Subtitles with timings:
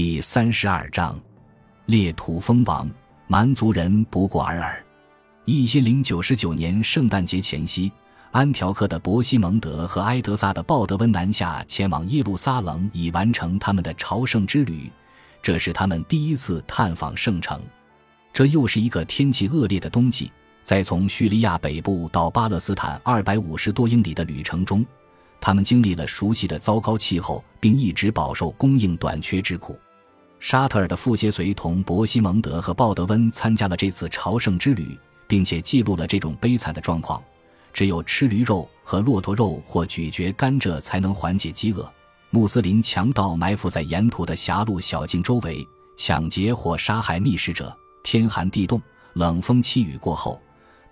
[0.00, 1.20] 第三十二章，
[1.86, 2.88] 列土封王，
[3.26, 4.80] 蛮族人不过尔尔。
[5.44, 7.90] 一千零九十九年圣诞节前夕，
[8.30, 14.88] 安条克的伯西蒙德和埃德萨的鲍德温南下前往耶路撒冷，以完成他们的朝圣之旅。
[15.42, 17.60] 这是他们第一次探访圣城。
[18.32, 20.30] 这又是一个天气恶劣的冬季，
[20.62, 24.86] 在从叙利亚北部到巴勒斯坦二百五十多英里的旅程中。
[25.40, 29.76] 他们经历了熟悉的糟糕气候，并一直饱受供应短缺之苦。
[30.40, 34.96] 沙特尔的副谢随同伯西蒙德和鲍德温参加了这次朝圣之旅，
[35.26, 37.22] 并且记录了这种悲惨的状况：
[37.72, 41.90] 只有吃驴肉和骆驼肉或咀嚼甘蔗才能缓解饥饿。
[42.30, 47.76] 穆斯林强盗埋伏在沿途的狭路小径周围，抢劫或杀害觅食者。
[48.04, 48.80] 天寒地冻，
[49.14, 50.40] 冷风凄雨过后，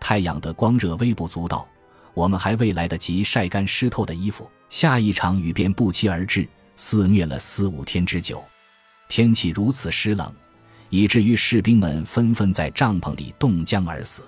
[0.00, 1.66] 太阳的光热微不足道。
[2.14, 8.42] 我们还未来得及晒干湿透的衣服，下一场雨便不期而至，肆虐了四五天之久。
[9.08, 10.32] 天气如此湿冷，
[10.90, 14.22] 以至于士兵们纷纷在帐篷里冻僵而死。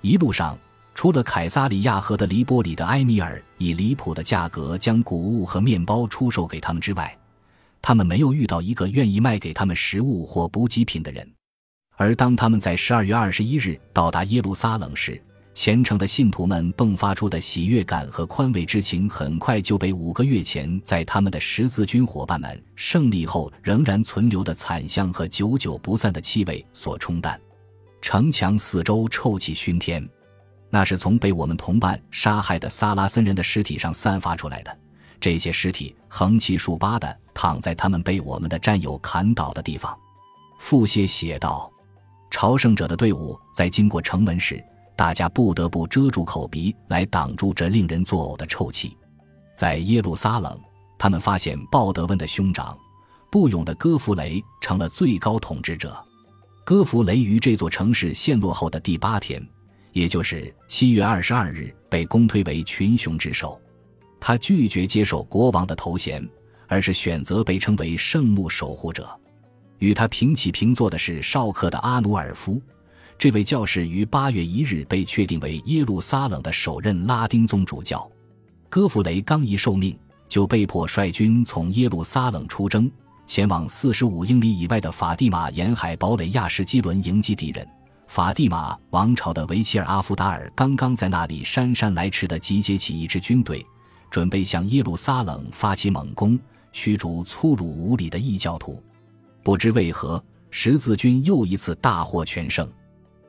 [0.00, 0.58] 一路上，
[0.94, 7.16] 除了凯撒里亚河的黎波里的埃米尔以离谱的价格将谷物和面包出售给他们之外，
[7.82, 11.28] 他们没有遇到一个愿意卖给他们食物或补给品的人。
[11.96, 15.20] 而当他们在十二月二十一日到达耶路撒冷时，
[15.54, 27.40] 虔诚的信徒们迸发出的喜悦感和宽慰之情，很快就被五个月前在他们的十字军伙伴们胜利后仍然存留的惨象和久久不散的气味所冲淡。
[28.02, 30.06] 城墙四周臭气熏天，
[30.70, 34.76] 那是从被我们同伴杀害的萨拉森人的尸体上散发出来的。
[35.20, 39.96] 这些尸体横七竖八的躺在他们被我们的战友砍倒的地方。
[40.58, 41.72] 傅谢写道
[42.28, 44.62] ：“朝圣者的队伍在经过城门时。”
[44.96, 48.96] 大家不得不遮住口鼻来挡住这令人作呕的臭气。
[49.56, 50.58] 在耶路撒冷，
[50.98, 52.76] 他们发现鲍德温的兄长
[53.30, 55.96] 不勇的哥弗雷成了最高统治者。
[56.64, 59.44] 哥弗雷于这座城市陷落后的第八天，
[59.92, 63.60] 也就是七月二十二日，被公推为群雄之首。
[64.20, 66.26] 他拒绝接受国王的头衔，
[66.66, 69.08] 而是选择被称为圣墓守护者。
[69.78, 72.62] 与他平起平坐的是绍克的阿努尔夫。
[73.18, 78.10] 这位教士于八月一日被确定为耶路撒冷的首任拉丁宗主教。
[78.68, 79.96] 戈弗雷刚一受命，
[80.28, 82.90] 就被迫率军从耶路撒冷出征，
[83.26, 87.66] 前往四十五英里以外的法蒂玛沿海堡垒亚什基伦迎击敌人。
[88.06, 93.64] 法蒂玛王朝的维齐尔阿夫达尔刚刚在那里姗姗来迟地集结起一支军队，
[94.10, 96.38] 准备向耶路撒冷发起猛攻，
[96.72, 98.82] 驱逐粗鲁无礼的异教徒。
[99.42, 102.68] 不知为何，十字军又一次大获全胜。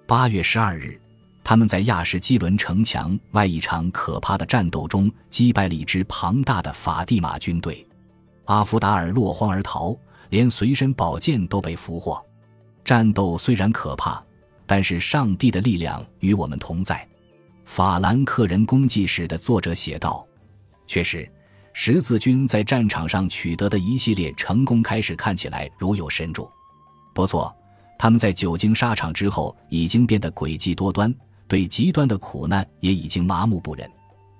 [0.07, 1.01] 八月十二日，
[1.43, 7.83] 他们在亚什基伦城墙外一场可怕的战斗中击败了一支庞大的法蒂玛军队。
[8.45, 9.97] 阿夫达尔落荒而逃，
[10.29, 12.23] 连随身宝剑都被俘获。
[12.83, 14.23] 战斗虽然可怕，
[14.67, 17.07] 但是上帝的力量与我们同在。
[17.63, 20.23] 法兰克人功绩史的作者写道
[20.85, 21.27] ：“确实，
[21.73, 26.47] 十字军在战场上取得的一系列成功开始看起来如有神助。
[27.15, 27.51] 不错。”
[27.97, 31.13] 他们在久经沙场之后，已经变得诡计多端，
[31.47, 33.89] 对极端的苦难也已经麻木不仁。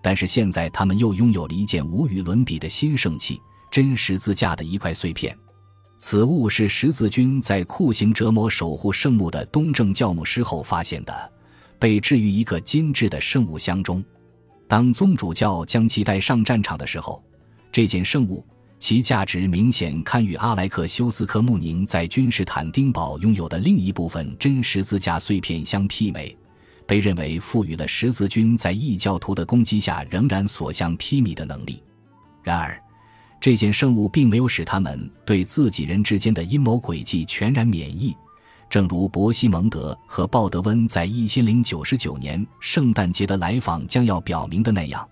[0.02, 5.36] 但是现在，他们又拥有了一件无与伦比的新圣器——真十字架的一块碎片。
[5.98, 11.32] 此物是十字军在酷刑折磨守护圣墓的东正教牧师后发现的，
[11.80, 14.04] 被置于一个精致的圣物箱中。
[14.68, 17.24] 当宗主教将其带上战场的时候，
[17.72, 18.46] 这件圣物。
[18.78, 26.38] 其价值明显堪与阿莱克修斯科穆宁在君士坦丁堡拥有的另一部分真十字架碎片相媲美，
[26.86, 31.82] 被认为赋予了十字军在异教徒的攻击下仍然所向披靡的能力。
[32.44, 32.80] 然而，
[33.42, 38.16] 这件圣物并没有使他们对自己人之间的阴谋诡计全然免疫，
[38.70, 45.08] 正如伯西蒙德和鲍德温在一千零九十九年圣诞节的来访将要表明的那样。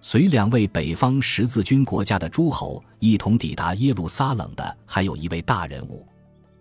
[0.00, 6.06] 随两位北方十字军国家的诸侯一同抵达耶路撒冷的，还有一位大人物。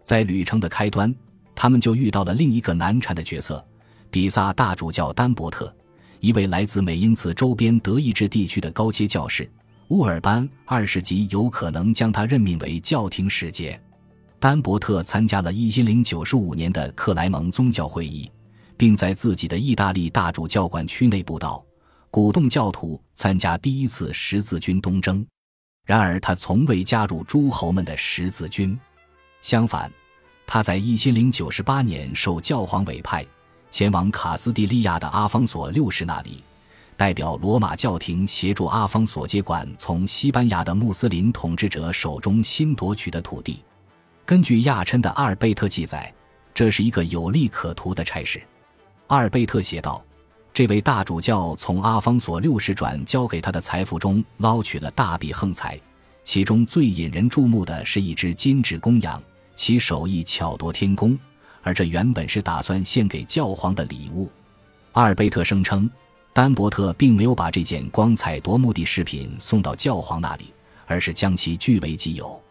[0.03, 1.13] 在旅程的开端，
[1.53, 3.63] 他们就遇到了另一个难缠的角色——
[4.09, 5.73] 比萨大主教丹伯特，
[6.19, 9.49] 一位来自美因茨周边德意志地区的高阶教士。
[9.89, 13.79] 乌尔班二世极有可能将他任命为教廷使节。
[14.39, 18.29] 丹伯特参加了一千零九十五年的克莱蒙宗教会议，
[18.75, 21.63] 并在自己的意大利大主教管区内布道。
[22.17, 25.23] 鼓动教徒参加第一次十字军东征，
[25.85, 28.75] 然而他从未加入诸侯们的十字军。
[29.39, 29.91] 相反，
[30.47, 33.23] 他在一千零九十八年受教皇委派，
[33.69, 36.43] 前往卡斯蒂利亚的阿方索六世那里，
[36.95, 43.63] 代表罗马教廷协助阿方索接管从西班牙的穆斯林统治者手中新夺取的土地。
[44.25, 46.11] 根据亚琛的阿尔贝特记载，
[46.51, 48.41] 这是一个有利可图的差事。
[49.05, 50.03] 阿尔贝特写道
[50.57, 55.79] ：“这位大主教从阿方索六世转交给他的财富中捞取了大笔横财，
[56.23, 59.21] 其中最引人注目的是一只金质公羊，
[59.55, 61.15] 其手艺巧夺天工，
[61.61, 64.31] 而这原本是打算献给教皇的礼物。”
[64.93, 65.87] 阿尔贝特声称，
[66.33, 70.45] 丹伯特并没有把这件光彩夺目的饰品送到教皇那里，
[70.87, 72.41] 而是将其据为己有。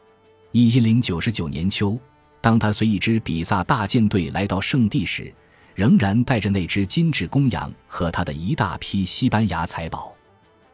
[0.52, 1.98] 一零九九年秋，
[2.40, 5.34] 当他随一支比萨大舰队来到圣地时，
[5.76, 10.16] 仍然带着那只金质公羊和他的一大批西班牙财宝。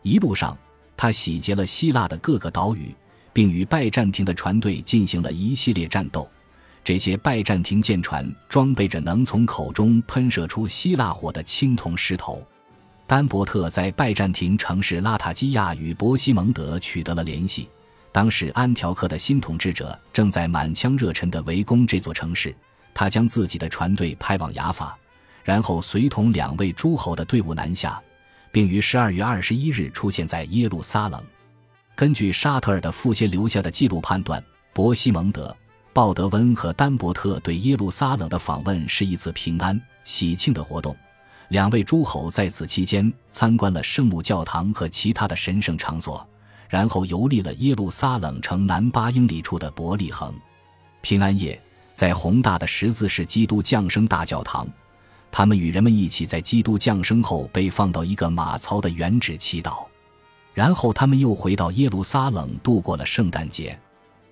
[0.03, 0.57] 一路上，
[0.97, 2.95] 他洗劫了希腊的各个岛屿，
[3.33, 6.31] 并与拜占庭的船队进行了一系列战斗。
[6.85, 12.41] 这些拜占庭舰船装备着能从口中喷射出希腊火的青铜石头。
[13.05, 17.69] 丹伯特在拜占庭城市拉塔基亚与伯西蒙德取得了联系。
[18.13, 22.55] 当时，安条克的新统治者正在满腔热忱地围攻这座城市。
[22.95, 24.97] 他将自己的船队派往雅法，
[25.43, 28.01] 然后随同两位诸侯的队伍南下，
[28.51, 31.23] 并于十二月二十一日出现在耶路撒冷。
[31.95, 34.43] 根据沙特尔的父些留下的记录判断，
[34.73, 35.55] 伯西蒙德、
[35.93, 40.97] 鲍德温和丹伯特对耶路撒冷的访问是一次平安喜庆的活动。
[41.49, 46.27] 两位诸侯在此期间参观了圣母教堂和其他的神圣场所。
[46.69, 50.35] 然后游历了耶路撒冷城南八英里处的伯利恒。
[51.03, 51.63] 平安夜，
[51.95, 54.67] 在宏大的十字式基督降生大教堂，
[55.31, 59.87] 他们与人们一起在基督降生后被放到一个马槽的原址祈祷。
[60.55, 63.79] 然后他们又回到耶路撒冷度过了圣诞节。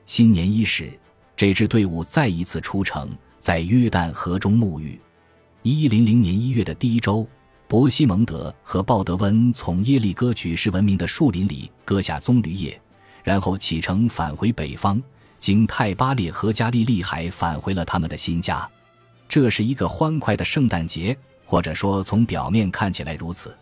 [0.06, 0.92] 新年伊始，
[1.36, 5.00] 这支队伍再一次出城，在约旦河中沐浴。
[5.62, 7.26] 一一零零年一月的第一周。
[7.68, 12.82] 伯西蒙德和鲍德温从耶利哥举世闻名的树林里割下棕榈叶，
[13.22, 15.00] 然后启程返回北方，
[15.40, 18.68] 经泰巴列和加利利海返回了他们的新家。
[19.28, 23.56] 这是一个欢快的圣诞节，或者说从表面看起来如此。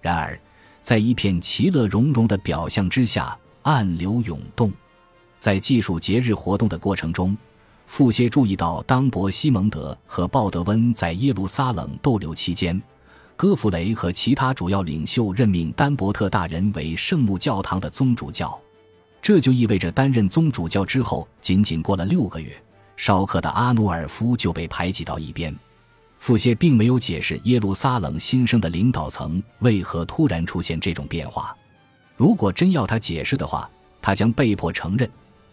[0.00, 0.38] 然而，
[0.80, 4.72] 在一片其乐融融的表象之下，暗流涌动。
[5.38, 7.36] 在记述节日活动的过程中，
[7.86, 12.80] 富歇注意到，当伯西蒙德和鲍德温在耶路撒冷逗留期间。
[13.36, 18.58] 戈弗雷和其他主要领袖任命丹伯特大人为圣母教堂的宗主教，
[19.22, 22.52] 这就意味着担任宗主教之后，仅仅过了六个月，
[22.96, 25.56] 绍克的阿努尔夫就被排挤到一边。
[26.18, 31.56] 傅歇并没有解释耶路撒冷新生的领导层为何突然出现这种变化。
[32.16, 33.70] 如果真要他解释的话，
[34.00, 35.08] 他将被迫承认，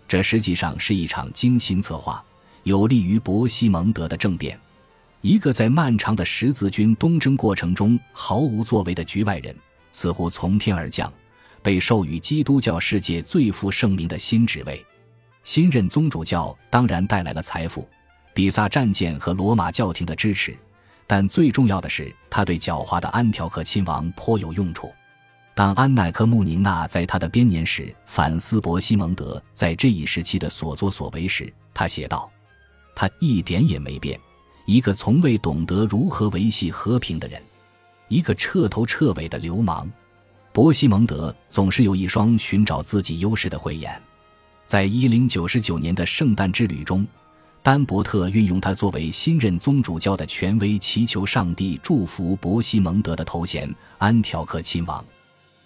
[0.07, 2.23] 这实际上是一场精心策划、
[2.63, 4.59] 有利于伯西蒙德的政变。
[5.21, 9.55] 一个在漫长的十字军东征过程中毫无作为的局外人，
[9.91, 11.11] 似乎从天而降，
[11.61, 14.85] 被授予基督教世界最负盛名的新职位。
[15.43, 17.87] 新任宗主教当然带来了财富、
[18.33, 20.55] 比萨战舰和罗马教廷的支持，
[21.07, 24.91] 但最重要的是，他对狡猾的安条克亲王颇有用处。
[25.55, 32.29] 当安奈克穆宁娜在他的编年史反思伯西蒙德在这一时期的所作所为时，他写道
[32.95, 34.19] ：“他一点也没变。”
[34.65, 37.41] 一个从未懂得如何维系和平的人，
[38.07, 39.91] 一个彻头彻尾的流氓。
[40.51, 44.01] 伯西蒙德总是有一双寻找自己优势的慧眼。
[44.65, 47.05] 在一零九九年的圣诞之旅中，
[47.63, 55.03] 丹伯特运用他作为新任宗主教的权威，祈求上帝祝福伯西蒙德的头衔——安条克亲王。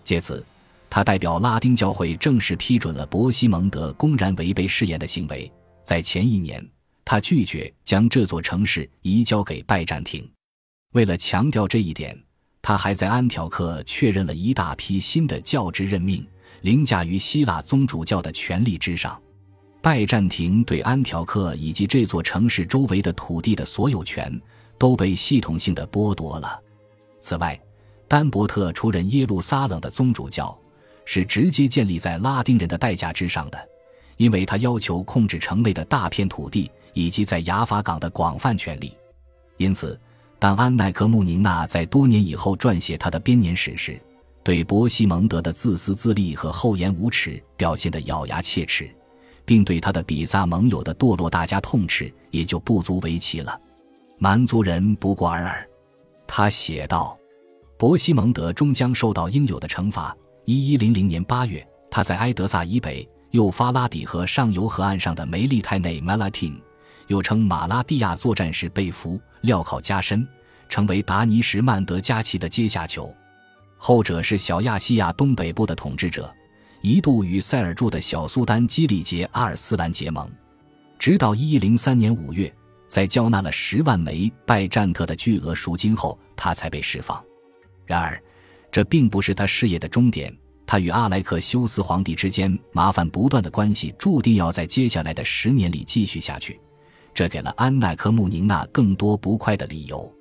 [0.04, 0.46] 借此，
[0.90, 5.52] 他代表拉丁教会正式批准了伯西蒙德公然违背誓言的行为。
[5.84, 6.64] 在前一年。
[7.06, 10.26] 他拒绝将这座城市移交给拜占庭。
[10.94, 12.18] 为了强调这一点，
[12.64, 16.26] 他还在安条克确认了一大批新的教职任命，
[16.62, 19.22] 凌驾于希腊宗主教的权力之上。
[19.82, 24.42] 拜占庭对安条克以及这座城市周围的土地的所有权
[24.78, 26.58] 都被系统性的剥夺了。
[27.20, 27.60] 此外，
[28.08, 30.58] 丹伯特出任耶路撒冷的宗主教，
[31.04, 33.70] 是直接建立在拉丁人的代价之上的，
[34.16, 36.72] 因为他要求控制城内的大片土地。
[36.96, 38.96] 以及在雅法港的广泛权利，
[39.58, 40.00] 因此，
[40.44, 43.98] 当安奈克穆宁娜在多年以后撰写他的编年史时，
[44.44, 48.94] 对伯西蒙德的自私自利和厚颜无耻表现得咬牙切齿，
[49.46, 53.58] 并对他的比萨盟友的堕落大加痛斥，也就不足为奇了。
[54.18, 55.66] 蛮族人不过尔尔，
[56.28, 57.18] 他写道
[57.80, 66.56] ：“伯西蒙德终将受到应有的惩罚。”一一零零年八月，他在埃德萨以北幼发拉底河上游河岸上的梅利泰内 （Malatin）。
[67.08, 70.28] 又称马拉蒂亚作战时被俘，镣铐加身，
[70.70, 73.14] 成为达尼什曼德加奇的阶下囚。
[73.78, 76.34] 后者是小亚细亚东北部的统治者，
[76.82, 80.30] 一度与塞尔柱的小苏丹基里杰阿尔斯兰结盟。
[80.98, 82.54] 直到一一零三年五月，
[82.88, 87.22] 在交纳了十万枚拜占特的巨额赎金后，他才被释放。
[87.86, 88.22] 然而，
[88.72, 90.34] 这并不是他事业的终点。
[90.66, 96.58] 他与阿莱克修斯皇帝之间麻烦不断的关系，注定要在接下来的十年里继续下去。
[97.14, 100.12] 这给了安奈科穆宁娜更多不快的理由。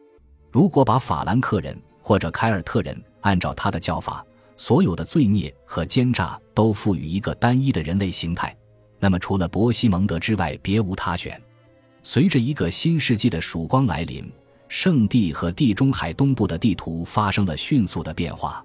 [0.51, 4.25] 如果把法兰克人或者凯尔特人按照他的叫法，
[4.57, 8.55] 所有的罪孽和奸诈都赋予一个单一的人类形态，
[8.99, 11.41] 那么除了伯西蒙德之外，别无他选。
[12.03, 14.31] 随着一个新世纪的曙光来临，
[14.69, 18.65] 圣地和地中海东部的地图发生了迅速的变化。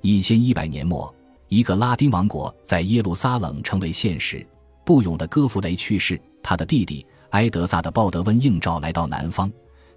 [0.00, 1.12] 一千一百年末，
[1.48, 4.46] 一个拉丁王国在耶路撒冷成为现实。
[4.84, 9.50] 不勇的哥弗雷去世，他的弟弟埃德萨的鲍德温应召来到南方，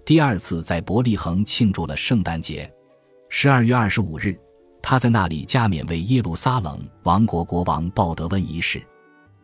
[0.04, 2.70] 第二次在伯利恒庆祝了圣诞节。
[3.28, 4.38] 十二月二十五日，
[4.82, 8.82] 他在那里加冕为耶路撒冷王国国王鲍德温一世。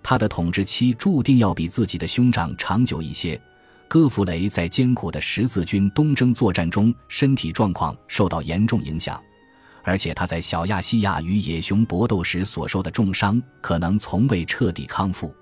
[0.02, 3.40] 他的统治期注定要比自己的兄长长久一些。
[3.88, 9.18] 戈弗雷在艰苦的十字军东征作战中，身体状况受到严重影响。
[9.82, 15.34] 而且他在小亚细亚与野熊搏斗时所受的重伤，可能从未彻底康复。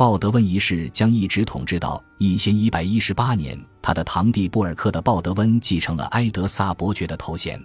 [0.00, 7.62] 鲍德温一世将一直统治到一千一百一十八年，他的堂弟布尔克的鲍德温继承了埃德萨伯爵的头衔。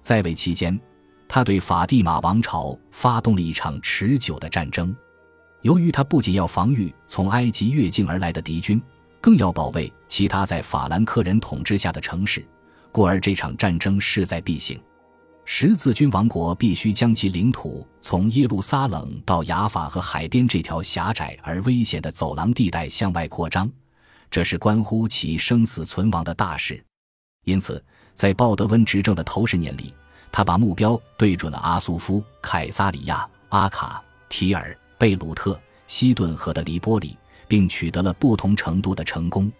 [0.00, 0.80] 在位期间，
[1.26, 4.94] 他对法蒂玛王朝发动了一场持久的战争。
[5.62, 8.80] 由于他不仅要防御从埃及越境而来的敌军，
[9.20, 12.46] 更要保卫其他在法兰克人统治下的城市，
[12.92, 14.80] 故而这场战争势在必行。
[15.46, 23.70] 十字军王国必须将其领土从耶路撒冷到雅法和海边这条狭窄而危险的走廊地带向外扩张，
[24.30, 26.82] 这是关乎其生死存亡的大事。
[27.44, 27.82] 因此，
[28.14, 29.92] 在鲍德温执政的头十年里，
[30.32, 39.52] 他把目标对准了阿苏夫、凯撒里亚、阿卡、提尔、贝鲁特、西顿河的黎波里，并取得了不同程度的成功。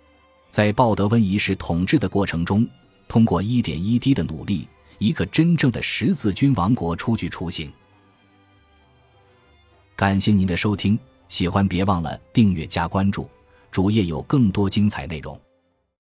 [0.49, 2.67] 在鲍德温一世统治的过程中，
[3.07, 4.67] 通过一点一滴的努力。
[4.99, 7.73] 一个真正的十字军王国初具雏形。
[9.97, 10.99] 感谢您的收听，
[11.29, 13.29] 喜欢别忘了订阅加关注，
[13.71, 15.41] 主页有更多精彩内容。